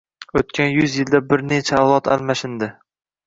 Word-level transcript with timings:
O‘tgan 0.39 0.71
yuz 0.75 0.95
yilda 0.99 1.21
bir 1.33 1.43
nechta 1.51 1.77
avlod 1.83 2.09
almashindi 2.17 2.71